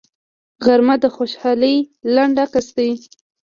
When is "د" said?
1.03-1.05